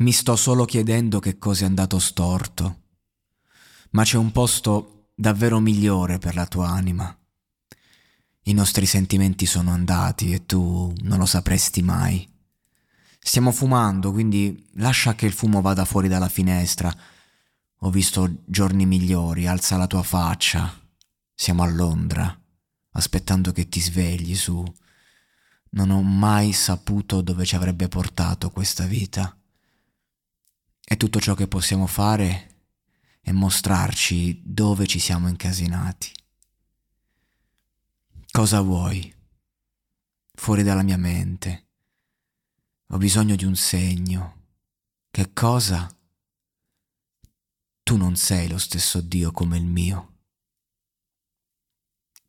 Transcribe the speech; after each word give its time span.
Mi 0.00 0.12
sto 0.12 0.36
solo 0.36 0.64
chiedendo 0.64 1.18
che 1.18 1.38
cosa 1.38 1.64
è 1.64 1.66
andato 1.66 1.98
storto. 1.98 2.82
Ma 3.90 4.04
c'è 4.04 4.16
un 4.16 4.30
posto 4.30 5.08
davvero 5.16 5.58
migliore 5.58 6.18
per 6.18 6.36
la 6.36 6.46
tua 6.46 6.68
anima. 6.68 7.12
I 8.42 8.52
nostri 8.52 8.86
sentimenti 8.86 9.44
sono 9.44 9.72
andati 9.72 10.32
e 10.32 10.46
tu 10.46 10.92
non 11.02 11.18
lo 11.18 11.26
sapresti 11.26 11.82
mai. 11.82 12.26
Stiamo 13.18 13.50
fumando, 13.50 14.12
quindi 14.12 14.68
lascia 14.74 15.16
che 15.16 15.26
il 15.26 15.32
fumo 15.32 15.60
vada 15.60 15.84
fuori 15.84 16.06
dalla 16.06 16.28
finestra. 16.28 16.94
Ho 17.78 17.90
visto 17.90 18.42
giorni 18.46 18.86
migliori, 18.86 19.48
alza 19.48 19.76
la 19.76 19.88
tua 19.88 20.04
faccia. 20.04 20.80
Siamo 21.34 21.64
a 21.64 21.66
Londra, 21.66 22.40
aspettando 22.92 23.50
che 23.50 23.68
ti 23.68 23.80
svegli 23.80 24.36
su. 24.36 24.64
Non 25.70 25.90
ho 25.90 26.02
mai 26.02 26.52
saputo 26.52 27.20
dove 27.20 27.44
ci 27.44 27.56
avrebbe 27.56 27.88
portato 27.88 28.50
questa 28.50 28.84
vita. 28.84 29.32
Tutto 30.98 31.20
ciò 31.20 31.34
che 31.34 31.46
possiamo 31.46 31.86
fare 31.86 32.64
è 33.20 33.30
mostrarci 33.30 34.42
dove 34.44 34.84
ci 34.88 34.98
siamo 34.98 35.28
incasinati. 35.28 36.10
Cosa 38.32 38.60
vuoi? 38.62 39.14
Fuori 40.34 40.64
dalla 40.64 40.82
mia 40.82 40.96
mente. 40.96 41.68
Ho 42.88 42.96
bisogno 42.96 43.36
di 43.36 43.44
un 43.44 43.54
segno. 43.54 44.46
Che 45.08 45.32
cosa? 45.32 45.88
Tu 47.84 47.96
non 47.96 48.16
sei 48.16 48.48
lo 48.48 48.58
stesso 48.58 49.00
Dio 49.00 49.30
come 49.30 49.56
il 49.56 49.66
mio. 49.66 50.16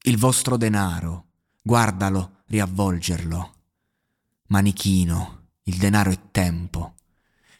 Il 0.03 0.19
vostro 0.19 0.57
denaro, 0.57 1.29
guardalo, 1.63 2.43
riavvolgerlo. 2.45 3.55
Manichino, 4.49 5.53
il 5.63 5.77
denaro 5.77 6.11
è 6.11 6.29
tempo 6.29 6.97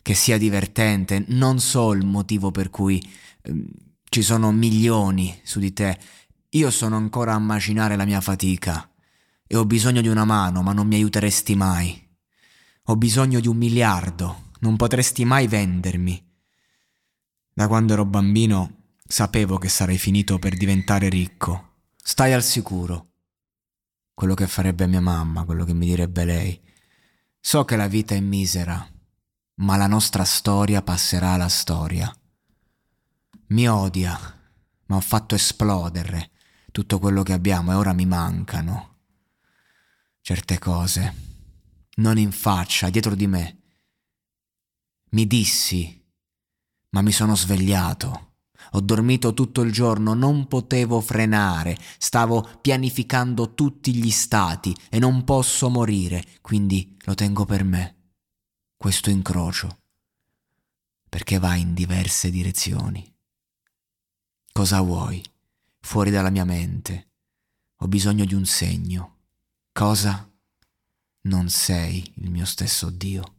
che 0.09 0.15
sia 0.15 0.39
divertente, 0.39 1.23
non 1.27 1.59
so 1.59 1.93
il 1.93 2.03
motivo 2.03 2.49
per 2.49 2.71
cui 2.71 2.99
eh, 3.43 3.65
ci 4.05 4.23
sono 4.23 4.51
milioni 4.51 5.39
su 5.43 5.59
di 5.59 5.71
te. 5.71 5.99
Io 6.49 6.71
sono 6.71 6.95
ancora 6.95 7.35
a 7.35 7.37
macinare 7.37 7.95
la 7.95 8.05
mia 8.05 8.19
fatica 8.19 8.91
e 9.45 9.55
ho 9.55 9.67
bisogno 9.67 10.01
di 10.01 10.07
una 10.07 10.25
mano, 10.25 10.63
ma 10.63 10.73
non 10.73 10.87
mi 10.87 10.95
aiuteresti 10.95 11.53
mai. 11.53 12.09
Ho 12.85 12.95
bisogno 12.95 13.39
di 13.39 13.47
un 13.47 13.57
miliardo, 13.57 14.49
non 14.61 14.77
potresti 14.77 15.25
mai 15.25 15.45
vendermi. 15.45 16.27
Da 17.53 17.67
quando 17.67 17.93
ero 17.93 18.05
bambino 18.05 18.95
sapevo 19.05 19.59
che 19.59 19.69
sarei 19.69 19.99
finito 19.99 20.39
per 20.39 20.57
diventare 20.57 21.07
ricco. 21.07 21.83
Stai 21.95 22.33
al 22.33 22.41
sicuro. 22.41 23.11
Quello 24.15 24.33
che 24.33 24.47
farebbe 24.47 24.87
mia 24.87 25.01
mamma, 25.01 25.45
quello 25.45 25.65
che 25.65 25.73
mi 25.75 25.85
direbbe 25.85 26.25
lei. 26.25 26.59
So 27.39 27.63
che 27.63 27.75
la 27.75 27.87
vita 27.87 28.15
è 28.15 28.19
misera 28.19 28.97
ma 29.59 29.75
la 29.75 29.87
nostra 29.87 30.23
storia 30.23 30.81
passerà 30.81 31.31
alla 31.31 31.49
storia. 31.49 32.13
Mi 33.47 33.67
odia, 33.67 34.17
ma 34.85 34.95
ho 34.95 35.01
fatto 35.01 35.35
esplodere 35.35 36.31
tutto 36.71 36.99
quello 36.99 37.23
che 37.23 37.33
abbiamo 37.33 37.71
e 37.71 37.75
ora 37.75 37.93
mi 37.93 38.05
mancano. 38.05 38.97
Certe 40.21 40.59
cose, 40.59 41.15
non 41.95 42.17
in 42.17 42.31
faccia, 42.31 42.89
dietro 42.89 43.15
di 43.15 43.27
me. 43.27 43.57
Mi 45.11 45.25
dissi, 45.25 46.05
ma 46.91 47.01
mi 47.01 47.11
sono 47.11 47.35
svegliato. 47.35 48.27
Ho 48.73 48.81
dormito 48.81 49.33
tutto 49.33 49.61
il 49.61 49.71
giorno, 49.71 50.13
non 50.13 50.47
potevo 50.47 51.01
frenare, 51.01 51.77
stavo 51.97 52.47
pianificando 52.61 53.55
tutti 53.55 53.95
gli 53.95 54.11
stati 54.11 54.75
e 54.89 54.99
non 54.99 55.23
posso 55.23 55.69
morire, 55.69 56.23
quindi 56.41 56.95
lo 57.03 57.15
tengo 57.15 57.45
per 57.45 57.63
me 57.63 57.98
questo 58.79 59.09
incrocio, 59.09 59.81
perché 61.09 61.37
va 61.37 61.53
in 61.55 61.73
diverse 61.73 62.29
direzioni. 62.31 63.13
Cosa 64.53 64.79
vuoi? 64.79 65.21
Fuori 65.81 66.11
dalla 66.11 66.29
mia 66.29 66.45
mente. 66.45 67.09
Ho 67.79 67.89
bisogno 67.89 68.23
di 68.23 68.33
un 68.35 68.45
segno. 68.45 69.17
Cosa? 69.73 70.31
Non 71.23 71.49
sei 71.49 72.09
il 72.19 72.31
mio 72.31 72.45
stesso 72.45 72.89
Dio. 72.89 73.38